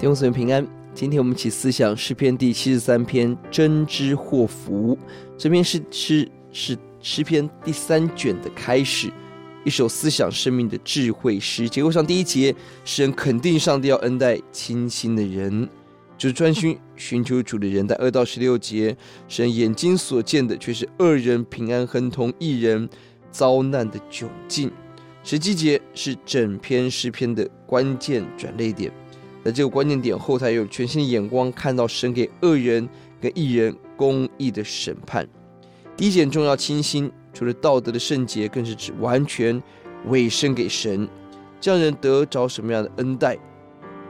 [0.00, 4.98] 弟兄姊妹平安，今天我们一起思想诗篇第七十三篇真知祸福。
[5.36, 9.12] 这篇是诗是诗篇第三卷的开始，
[9.62, 11.68] 一首思想生命的智慧诗。
[11.68, 15.68] 结构上第一节，诗人肯定上帝要恩待清心的人，
[16.16, 17.86] 就是专心寻求主的人。
[17.86, 18.96] 在二到十六节，
[19.28, 22.88] 诗人眼睛所见的却是恶人平安亨通，一人
[23.30, 24.72] 遭难的窘境。
[25.22, 28.90] 十七节是整篇诗篇的关键转捩点。
[29.44, 32.88] 在这个关键点后，台有全新的眼光，看到神给恶人
[33.20, 35.26] 跟艺人公义的审判。
[35.96, 39.62] 第一点重要，清新，除了道德的圣洁，更是指完全
[40.08, 41.08] 委身给神。
[41.60, 43.38] 这样人得着什么样的恩待？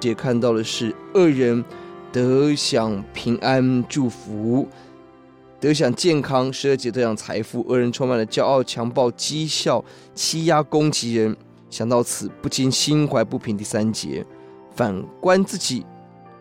[0.03, 1.65] 也看到的是恶人
[2.13, 4.67] 得享平安祝福，
[5.61, 7.65] 得享健康，十二节得享财富。
[7.69, 11.37] 恶人充满了骄傲、强暴、讥笑、欺压、攻击人。
[11.69, 13.57] 想到此，不禁心怀不平。
[13.57, 14.25] 第三节。
[14.81, 15.85] 反观自己，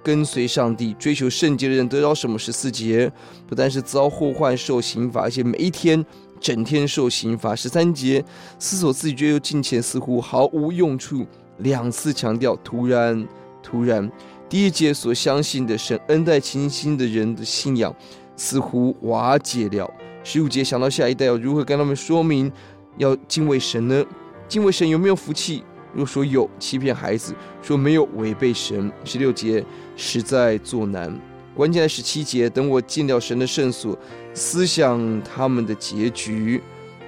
[0.02, 2.40] 跟随上帝、追求圣洁的人得到什么？
[2.40, 3.12] 十四节
[3.46, 6.06] 不但是遭祸患、受刑罚，而且每一天、
[6.40, 7.54] 整天受刑罚。
[7.54, 8.24] 十三节
[8.58, 13.28] 思索自己追求金钱似乎毫无用处，两次强调突然、
[13.62, 14.10] 突然。
[14.48, 17.94] 第一节所相信的神恩待清心的人的信仰
[18.38, 19.94] 似乎瓦解了。
[20.24, 22.50] 十五节想到下一代要如何跟他们说明
[22.98, 24.02] 要敬畏神呢？
[24.48, 25.62] 敬畏神有没有福气？
[25.94, 28.92] 若说有欺骗孩子，说没有违背神。
[29.04, 29.64] 十六节
[29.96, 31.14] 实在作难，
[31.56, 32.50] 关键在十七节。
[32.50, 33.98] 等我进了神的圣所，
[34.34, 36.62] 思想他们的结局，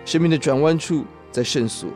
[0.03, 1.89] 生命的转弯处在圣所。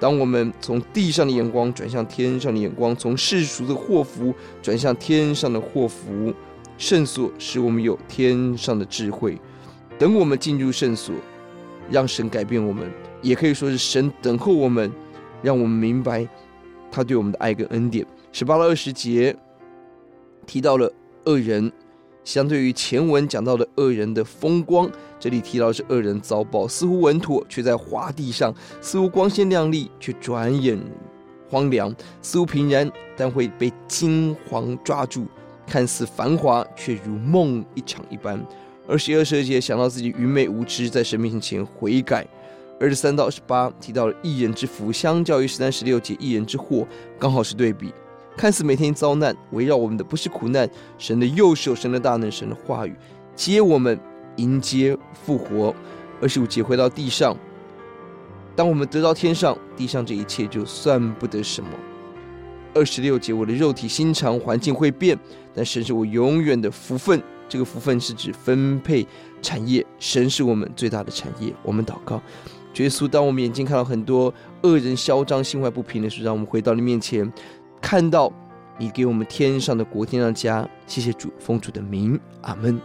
[0.00, 6.34] 当我们从地上的眼光转向天上的眼光，从世俗的祸福转向天上的祸福，
[6.76, 9.38] 圣所使我们有天上的智慧。
[9.96, 11.14] 等我们进入圣所，
[11.88, 14.90] 让神改变我们，也可以说是神等候我们。
[15.42, 16.26] 让我们明白
[16.90, 18.06] 他对我们的爱跟恩典。
[18.32, 19.36] 十八到二十节
[20.46, 20.90] 提到了
[21.24, 21.70] 恶人，
[22.24, 30.78] 相对于前文讲到的恶人的风光，这里提到的是恶人遭报，似乎稳妥，却在滑地上；似乎光鲜亮丽，却转眼
[31.48, 31.92] 荒凉；
[32.22, 35.22] 似乎平然，但会被惊惶抓住；
[35.66, 38.40] 看似繁华，却如梦一场一般。
[38.88, 42.26] 二十一、二十节想到自己愚昧无知，在神面前悔改。
[42.82, 46.84] 二十三到二十八提到了一人之福，相较于十三、十六节一人之祸，
[47.16, 47.94] 刚好是对比。
[48.36, 52.92] 看似每天遭难，围绕我们的不是苦难，神的右手、神的大能、神的话语
[53.36, 53.96] 接我们
[54.34, 55.72] 迎接复活。
[56.20, 57.36] 二十五节回到地上，
[58.56, 61.70] 当我们得到天上，地上这一切就算不得什么。
[62.74, 65.16] 二十六节我的肉体心肠环境会变，
[65.54, 67.22] 但神是我永远的福分。
[67.52, 69.06] 这个福分是指分配
[69.42, 71.52] 产业，神是我们最大的产业。
[71.62, 72.18] 我们祷告。
[72.76, 74.32] 耶稣，当我们眼睛看到很多
[74.62, 77.30] 恶人嚣张、心怀不平的时候，让我们回到你面前，
[77.78, 78.32] 看到
[78.78, 80.66] 你给我们天上的国、天上的家。
[80.86, 82.80] 谢谢主，奉主的名，阿门。